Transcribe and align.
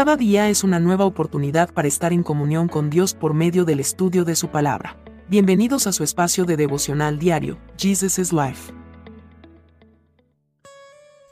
Cada 0.00 0.16
día 0.16 0.48
es 0.48 0.64
una 0.64 0.80
nueva 0.80 1.04
oportunidad 1.04 1.74
para 1.74 1.86
estar 1.86 2.14
en 2.14 2.22
comunión 2.22 2.68
con 2.68 2.88
Dios 2.88 3.12
por 3.12 3.34
medio 3.34 3.66
del 3.66 3.80
estudio 3.80 4.24
de 4.24 4.34
su 4.34 4.48
palabra. 4.48 4.96
Bienvenidos 5.28 5.86
a 5.86 5.92
su 5.92 6.04
espacio 6.04 6.46
de 6.46 6.56
devocional 6.56 7.18
diario, 7.18 7.58
Jesus 7.76 8.18
is 8.18 8.32
Life. 8.32 8.72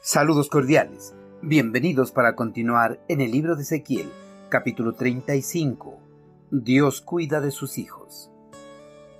Saludos 0.03 0.49
cordiales. 0.49 1.15
Bienvenidos 1.41 2.11
para 2.11 2.35
continuar 2.35 2.99
en 3.07 3.21
el 3.21 3.31
libro 3.31 3.55
de 3.55 3.63
Ezequiel, 3.63 4.07
capítulo 4.49 4.93
35. 4.93 5.97
Dios 6.51 7.01
cuida 7.01 7.41
de 7.41 7.49
sus 7.49 7.79
hijos. 7.79 8.29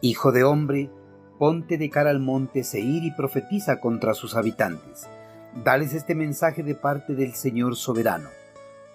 Hijo 0.01 0.31
de 0.31 0.43
hombre, 0.43 0.91
ponte 1.39 1.79
de 1.79 1.89
cara 1.89 2.11
al 2.11 2.19
monte 2.19 2.63
Seir 2.63 3.03
y 3.03 3.15
profetiza 3.15 3.79
contra 3.79 4.13
sus 4.13 4.35
habitantes. 4.35 5.07
Dales 5.63 5.95
este 5.95 6.13
mensaje 6.13 6.61
de 6.61 6.75
parte 6.75 7.15
del 7.15 7.33
Señor 7.33 7.75
soberano 7.75 8.29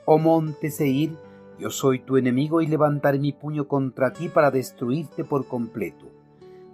Oh 0.06 0.18
monte 0.18 0.70
Seir, 0.70 1.16
yo 1.58 1.70
soy 1.70 2.00
tu 2.00 2.18
enemigo 2.18 2.60
y 2.60 2.66
levantaré 2.66 3.18
mi 3.18 3.32
puño 3.32 3.66
contra 3.66 4.12
ti 4.12 4.28
para 4.28 4.50
destruirte 4.50 5.24
por 5.24 5.48
completo. 5.48 6.10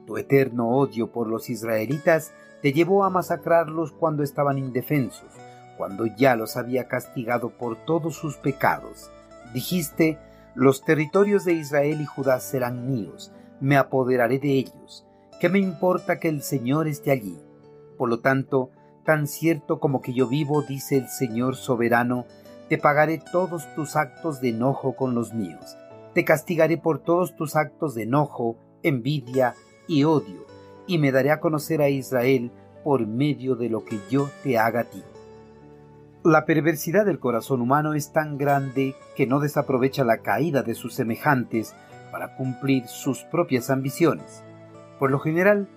Tu 0.04 0.18
eterno 0.18 0.68
odio 0.70 1.12
por 1.12 1.28
los 1.28 1.48
israelitas 1.48 2.32
te 2.60 2.72
llevó 2.72 3.04
a 3.04 3.10
masacrarlos 3.10 3.92
cuando 3.92 4.24
estaban 4.24 4.58
indefensos, 4.58 5.32
cuando 5.76 6.06
ya 6.06 6.34
los 6.34 6.56
había 6.56 6.88
castigado 6.88 7.50
por 7.50 7.76
todos 7.76 8.16
sus 8.16 8.36
pecados. 8.36 9.12
Dijiste, 9.54 10.18
los 10.56 10.84
territorios 10.84 11.44
de 11.44 11.52
Israel 11.52 12.00
y 12.00 12.06
Judá 12.06 12.40
serán 12.40 12.88
míos, 12.88 13.30
me 13.60 13.76
apoderaré 13.76 14.40
de 14.40 14.54
ellos. 14.54 15.06
¿Qué 15.40 15.48
me 15.48 15.60
importa 15.60 16.18
que 16.18 16.28
el 16.28 16.42
Señor 16.42 16.88
esté 16.88 17.12
allí? 17.12 17.38
Por 17.96 18.08
lo 18.08 18.18
tanto, 18.18 18.70
tan 19.04 19.28
cierto 19.28 19.78
como 19.78 20.00
que 20.00 20.14
yo 20.14 20.26
vivo, 20.26 20.62
dice 20.62 20.96
el 20.96 21.08
Señor 21.08 21.54
soberano, 21.54 22.26
te 22.70 22.78
pagaré 22.78 23.20
todos 23.32 23.66
tus 23.74 23.96
actos 23.96 24.40
de 24.40 24.50
enojo 24.50 24.94
con 24.94 25.12
los 25.12 25.34
míos. 25.34 25.76
Te 26.14 26.24
castigaré 26.24 26.78
por 26.78 27.00
todos 27.00 27.34
tus 27.34 27.56
actos 27.56 27.96
de 27.96 28.04
enojo, 28.04 28.56
envidia 28.84 29.56
y 29.88 30.04
odio, 30.04 30.46
y 30.86 30.98
me 30.98 31.10
daré 31.10 31.32
a 31.32 31.40
conocer 31.40 31.82
a 31.82 31.88
Israel 31.88 32.52
por 32.84 33.08
medio 33.08 33.56
de 33.56 33.70
lo 33.70 33.84
que 33.84 33.98
yo 34.08 34.30
te 34.44 34.56
haga 34.56 34.82
a 34.82 34.84
ti. 34.84 35.02
La 36.22 36.44
perversidad 36.44 37.04
del 37.04 37.18
corazón 37.18 37.60
humano 37.60 37.94
es 37.94 38.12
tan 38.12 38.38
grande 38.38 38.94
que 39.16 39.26
no 39.26 39.40
desaprovecha 39.40 40.04
la 40.04 40.18
caída 40.18 40.62
de 40.62 40.74
sus 40.74 40.94
semejantes 40.94 41.74
para 42.12 42.36
cumplir 42.36 42.86
sus 42.86 43.24
propias 43.24 43.68
ambiciones. 43.68 44.44
Por 45.00 45.10
lo 45.10 45.18
general, 45.18 45.68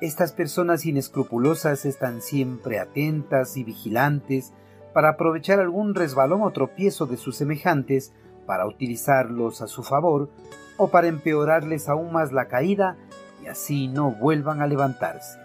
estas 0.00 0.32
personas 0.32 0.86
inescrupulosas 0.86 1.84
están 1.84 2.22
siempre 2.22 2.78
atentas 2.78 3.58
y 3.58 3.64
vigilantes 3.64 4.54
para 4.92 5.10
aprovechar 5.10 5.60
algún 5.60 5.94
resbalón 5.94 6.42
o 6.42 6.50
tropiezo 6.50 7.06
de 7.06 7.16
sus 7.16 7.36
semejantes 7.36 8.12
para 8.46 8.66
utilizarlos 8.66 9.60
a 9.60 9.66
su 9.66 9.82
favor 9.82 10.30
o 10.76 10.88
para 10.88 11.08
empeorarles 11.08 11.88
aún 11.88 12.12
más 12.12 12.32
la 12.32 12.48
caída 12.48 12.96
y 13.42 13.46
así 13.48 13.88
no 13.88 14.12
vuelvan 14.12 14.62
a 14.62 14.66
levantarse. 14.66 15.38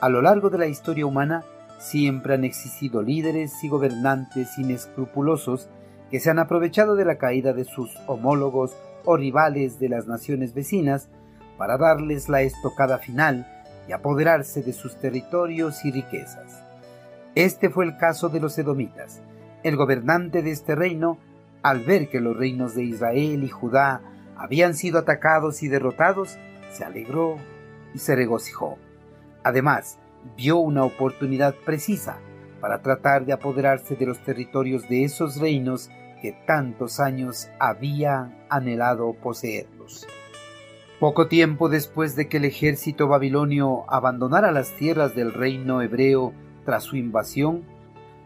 A 0.00 0.08
lo 0.08 0.22
largo 0.22 0.50
de 0.50 0.58
la 0.58 0.66
historia 0.66 1.06
humana 1.06 1.44
siempre 1.78 2.34
han 2.34 2.44
existido 2.44 3.02
líderes 3.02 3.62
y 3.62 3.68
gobernantes 3.68 4.58
inescrupulosos 4.58 5.68
que 6.10 6.20
se 6.20 6.30
han 6.30 6.38
aprovechado 6.38 6.96
de 6.96 7.04
la 7.04 7.18
caída 7.18 7.52
de 7.52 7.64
sus 7.64 7.90
homólogos 8.06 8.76
o 9.04 9.16
rivales 9.16 9.78
de 9.78 9.88
las 9.88 10.06
naciones 10.06 10.54
vecinas 10.54 11.08
para 11.58 11.76
darles 11.76 12.28
la 12.28 12.42
estocada 12.42 12.98
final 12.98 13.46
y 13.88 13.92
apoderarse 13.92 14.62
de 14.62 14.72
sus 14.72 14.96
territorios 14.96 15.84
y 15.84 15.92
riquezas. 15.92 16.63
Este 17.34 17.68
fue 17.68 17.84
el 17.84 17.96
caso 17.96 18.28
de 18.28 18.38
los 18.38 18.56
edomitas. 18.58 19.20
El 19.64 19.76
gobernante 19.76 20.40
de 20.42 20.52
este 20.52 20.76
reino, 20.76 21.18
al 21.62 21.80
ver 21.80 22.08
que 22.08 22.20
los 22.20 22.36
reinos 22.36 22.76
de 22.76 22.84
Israel 22.84 23.42
y 23.42 23.48
Judá 23.48 24.02
habían 24.36 24.74
sido 24.74 25.00
atacados 25.00 25.64
y 25.64 25.68
derrotados, 25.68 26.38
se 26.70 26.84
alegró 26.84 27.38
y 27.92 27.98
se 27.98 28.14
regocijó. 28.14 28.78
Además, 29.42 29.98
vio 30.36 30.58
una 30.58 30.84
oportunidad 30.84 31.56
precisa 31.64 32.18
para 32.60 32.82
tratar 32.82 33.26
de 33.26 33.32
apoderarse 33.32 33.96
de 33.96 34.06
los 34.06 34.22
territorios 34.22 34.88
de 34.88 35.02
esos 35.02 35.40
reinos 35.40 35.90
que 36.22 36.32
tantos 36.46 37.00
años 37.00 37.50
había 37.58 38.46
anhelado 38.48 39.12
poseerlos. 39.12 40.06
Poco 41.00 41.26
tiempo 41.26 41.68
después 41.68 42.14
de 42.14 42.28
que 42.28 42.36
el 42.36 42.44
ejército 42.44 43.08
babilonio 43.08 43.84
abandonara 43.92 44.52
las 44.52 44.70
tierras 44.76 45.16
del 45.16 45.32
reino 45.32 45.82
hebreo 45.82 46.32
tras 46.64 46.84
su 46.84 46.96
invasión, 46.96 47.62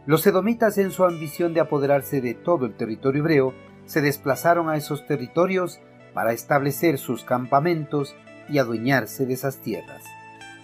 los 0.06 0.26
edomitas 0.26 0.78
en 0.78 0.90
su 0.90 1.04
ambición 1.04 1.52
de 1.52 1.60
apoderarse 1.60 2.20
de 2.20 2.34
todo 2.34 2.66
el 2.66 2.74
territorio 2.74 3.20
hebreo 3.20 3.54
se 3.84 4.00
desplazaron 4.00 4.68
a 4.68 4.76
esos 4.76 5.06
territorios 5.06 5.80
para 6.14 6.32
establecer 6.32 6.98
sus 6.98 7.24
campamentos 7.24 8.14
y 8.48 8.58
adueñarse 8.58 9.26
de 9.26 9.34
esas 9.34 9.58
tierras. 9.58 10.02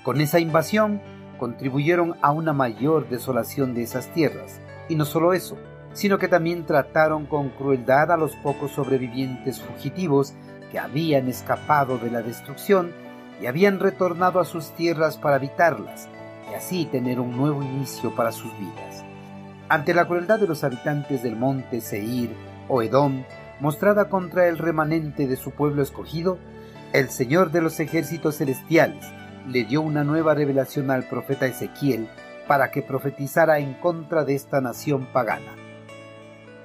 Con 0.02 0.20
esa 0.20 0.40
invasión 0.40 1.00
contribuyeron 1.38 2.16
a 2.22 2.30
una 2.30 2.52
mayor 2.52 3.08
desolación 3.08 3.74
de 3.74 3.82
esas 3.82 4.08
tierras, 4.14 4.60
y 4.88 4.96
no 4.96 5.04
solo 5.04 5.32
eso, 5.32 5.56
sino 5.92 6.18
que 6.18 6.28
también 6.28 6.66
trataron 6.66 7.26
con 7.26 7.50
crueldad 7.50 8.12
a 8.12 8.16
los 8.16 8.34
pocos 8.36 8.72
sobrevivientes 8.72 9.60
fugitivos 9.60 10.34
que 10.70 10.78
habían 10.78 11.28
escapado 11.28 11.98
de 11.98 12.10
la 12.10 12.22
destrucción 12.22 12.92
y 13.40 13.46
habían 13.46 13.80
retornado 13.80 14.40
a 14.40 14.44
sus 14.44 14.70
tierras 14.72 15.16
para 15.16 15.36
habitarlas, 15.36 16.08
así 16.54 16.86
tener 16.86 17.20
un 17.20 17.36
nuevo 17.36 17.62
inicio 17.62 18.14
para 18.14 18.32
sus 18.32 18.50
vidas. 18.58 19.04
Ante 19.68 19.94
la 19.94 20.06
crueldad 20.06 20.38
de 20.38 20.46
los 20.46 20.64
habitantes 20.64 21.22
del 21.22 21.36
monte 21.36 21.80
Seir 21.80 22.30
o 22.68 22.82
Edom, 22.82 23.24
mostrada 23.60 24.08
contra 24.08 24.48
el 24.48 24.58
remanente 24.58 25.26
de 25.26 25.36
su 25.36 25.52
pueblo 25.52 25.82
escogido, 25.82 26.38
el 26.92 27.08
Señor 27.08 27.50
de 27.50 27.62
los 27.62 27.80
ejércitos 27.80 28.36
celestiales 28.36 29.04
le 29.48 29.64
dio 29.64 29.80
una 29.80 30.04
nueva 30.04 30.34
revelación 30.34 30.90
al 30.90 31.08
profeta 31.08 31.46
Ezequiel 31.46 32.08
para 32.46 32.70
que 32.70 32.82
profetizara 32.82 33.58
en 33.58 33.74
contra 33.74 34.24
de 34.24 34.34
esta 34.34 34.60
nación 34.60 35.06
pagana. 35.12 35.52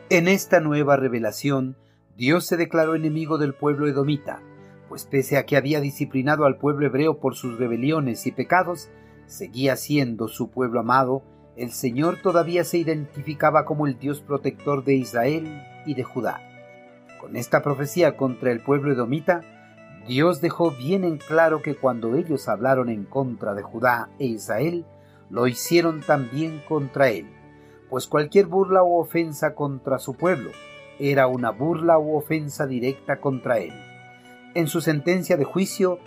En 0.10 0.28
esta 0.28 0.60
nueva 0.60 0.98
revelación, 0.98 1.78
Dios 2.18 2.46
se 2.46 2.58
declaró 2.58 2.96
enemigo 2.96 3.38
del 3.38 3.54
pueblo 3.54 3.88
edomita, 3.88 4.42
pues 4.90 5.06
pese 5.06 5.38
a 5.38 5.46
que 5.46 5.56
había 5.56 5.80
disciplinado 5.80 6.46
al 6.46 6.58
pueblo 6.58 6.86
hebreo 6.88 7.20
por 7.20 7.36
sus 7.36 7.58
rebeliones 7.58 8.26
y 8.26 8.32
pecados, 8.32 8.90
seguía 9.30 9.76
siendo 9.76 10.28
su 10.28 10.50
pueblo 10.50 10.80
amado, 10.80 11.24
el 11.56 11.72
Señor 11.72 12.18
todavía 12.22 12.64
se 12.64 12.78
identificaba 12.78 13.66
como 13.66 13.86
el 13.86 14.00
Dios 14.00 14.22
protector 14.22 14.84
de 14.84 14.96
Israel 14.96 15.62
y 15.86 15.94
de 15.94 16.04
Judá. 16.04 16.42
Con 17.22 17.36
esta 17.36 17.62
profecía 17.62 18.18
contra 18.18 18.52
el 18.52 18.62
pueblo 18.62 18.92
edomita, 18.92 19.42
Dios 20.08 20.42
dejó 20.42 20.72
bien 20.72 21.04
en 21.04 21.18
claro 21.18 21.62
que 21.62 21.76
cuando 21.76 22.16
ellos 22.16 22.48
hablaron 22.48 22.90
en 22.90 23.06
contra 23.06 23.54
de 23.54 23.62
Judá 23.62 24.10
e 24.20 24.26
Israel, 24.26 24.86
lo 25.30 25.48
hicieron 25.48 26.02
también 26.02 26.62
contra 26.68 27.10
él, 27.10 27.30
pues 27.90 28.08
cualquier 28.08 28.48
burla 28.48 28.84
u 28.84 28.98
ofensa 28.98 29.54
contra 29.54 30.00
su 30.00 30.16
pueblo 30.16 30.50
era 31.00 31.28
una 31.28 31.52
burla 31.52 31.98
u 31.98 32.16
ofensa 32.16 32.68
directa 32.68 33.22
contra 33.22 33.60
él. 33.60 33.74
En 34.54 34.68
su 34.68 34.82
sentencia 34.82 35.38
de 35.38 35.46
juicio, 35.46 36.00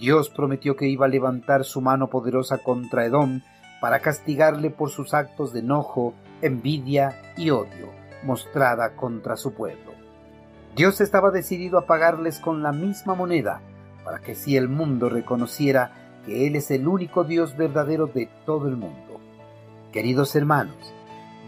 Dios 0.00 0.30
prometió 0.30 0.76
que 0.76 0.88
iba 0.88 1.04
a 1.04 1.10
levantar 1.10 1.64
su 1.64 1.82
mano 1.82 2.08
poderosa 2.08 2.58
contra 2.58 3.04
Edom 3.04 3.42
para 3.82 4.00
castigarle 4.00 4.70
por 4.70 4.90
sus 4.90 5.12
actos 5.12 5.52
de 5.52 5.60
enojo, 5.60 6.14
envidia 6.40 7.20
y 7.36 7.50
odio 7.50 8.00
mostrada 8.22 8.96
contra 8.96 9.36
su 9.36 9.52
pueblo. 9.52 9.92
Dios 10.74 11.00
estaba 11.00 11.30
decidido 11.30 11.78
a 11.78 11.86
pagarles 11.86 12.38
con 12.38 12.62
la 12.62 12.72
misma 12.72 13.14
moneda, 13.14 13.60
para 14.04 14.20
que 14.20 14.34
si 14.34 14.56
el 14.56 14.68
mundo 14.68 15.08
reconociera 15.08 15.92
que 16.24 16.46
Él 16.46 16.56
es 16.56 16.70
el 16.70 16.86
único 16.86 17.24
Dios 17.24 17.56
verdadero 17.56 18.06
de 18.06 18.28
todo 18.46 18.68
el 18.68 18.76
mundo. 18.76 19.20
Queridos 19.92 20.34
hermanos, 20.36 20.94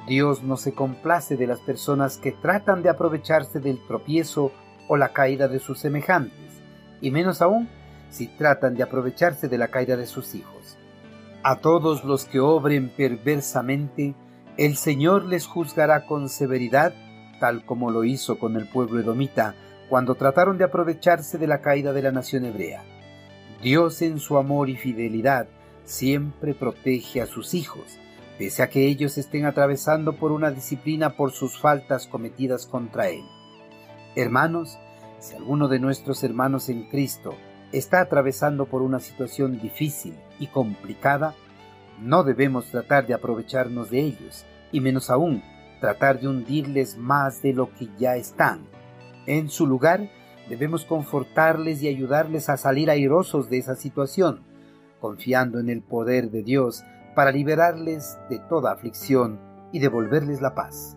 Dios 0.06 0.42
no 0.42 0.56
se 0.56 0.74
complace 0.74 1.36
de 1.36 1.46
las 1.46 1.60
personas 1.60 2.18
que 2.18 2.32
tratan 2.32 2.82
de 2.82 2.88
aprovecharse 2.88 3.60
del 3.60 3.78
tropiezo 3.86 4.50
o 4.88 4.96
la 4.96 5.12
caída 5.12 5.48
de 5.48 5.58
sus 5.58 5.78
semejantes, 5.78 6.60
y 7.00 7.10
menos 7.10 7.40
aún 7.40 7.68
si 8.12 8.28
tratan 8.28 8.74
de 8.74 8.82
aprovecharse 8.82 9.48
de 9.48 9.58
la 9.58 9.68
caída 9.68 9.96
de 9.96 10.06
sus 10.06 10.34
hijos. 10.34 10.76
A 11.42 11.56
todos 11.56 12.04
los 12.04 12.26
que 12.26 12.38
obren 12.38 12.90
perversamente, 12.94 14.14
el 14.56 14.76
Señor 14.76 15.24
les 15.24 15.46
juzgará 15.46 16.06
con 16.06 16.28
severidad, 16.28 16.94
tal 17.40 17.64
como 17.64 17.90
lo 17.90 18.04
hizo 18.04 18.38
con 18.38 18.56
el 18.56 18.68
pueblo 18.68 19.00
edomita 19.00 19.56
cuando 19.88 20.14
trataron 20.14 20.58
de 20.58 20.64
aprovecharse 20.64 21.38
de 21.38 21.46
la 21.46 21.60
caída 21.60 21.92
de 21.92 22.02
la 22.02 22.12
nación 22.12 22.44
hebrea. 22.44 22.84
Dios 23.62 24.02
en 24.02 24.18
su 24.18 24.36
amor 24.36 24.68
y 24.68 24.76
fidelidad 24.76 25.48
siempre 25.84 26.54
protege 26.54 27.22
a 27.22 27.26
sus 27.26 27.54
hijos, 27.54 27.98
pese 28.38 28.62
a 28.62 28.68
que 28.68 28.86
ellos 28.86 29.18
estén 29.18 29.46
atravesando 29.46 30.14
por 30.14 30.32
una 30.32 30.50
disciplina 30.50 31.16
por 31.16 31.32
sus 31.32 31.58
faltas 31.58 32.06
cometidas 32.06 32.66
contra 32.66 33.08
Él. 33.08 33.24
Hermanos, 34.14 34.78
si 35.18 35.34
alguno 35.34 35.68
de 35.68 35.78
nuestros 35.78 36.22
hermanos 36.24 36.68
en 36.68 36.88
Cristo 36.88 37.34
está 37.72 38.00
atravesando 38.00 38.66
por 38.66 38.82
una 38.82 39.00
situación 39.00 39.60
difícil 39.60 40.14
y 40.38 40.46
complicada, 40.46 41.34
no 42.00 42.22
debemos 42.22 42.66
tratar 42.66 43.06
de 43.06 43.14
aprovecharnos 43.14 43.90
de 43.90 44.00
ellos, 44.00 44.44
y 44.70 44.80
menos 44.80 45.10
aún 45.10 45.42
tratar 45.80 46.20
de 46.20 46.28
hundirles 46.28 46.96
más 46.96 47.42
de 47.42 47.52
lo 47.52 47.72
que 47.74 47.88
ya 47.98 48.16
están. 48.16 48.60
En 49.26 49.48
su 49.48 49.66
lugar, 49.66 50.08
debemos 50.48 50.84
confortarles 50.84 51.82
y 51.82 51.88
ayudarles 51.88 52.48
a 52.48 52.56
salir 52.56 52.90
airosos 52.90 53.50
de 53.50 53.58
esa 53.58 53.74
situación, 53.74 54.44
confiando 55.00 55.58
en 55.58 55.68
el 55.68 55.82
poder 55.82 56.30
de 56.30 56.42
Dios 56.42 56.84
para 57.14 57.32
liberarles 57.32 58.18
de 58.30 58.38
toda 58.38 58.72
aflicción 58.72 59.40
y 59.72 59.80
devolverles 59.80 60.40
la 60.40 60.54
paz. 60.54 60.96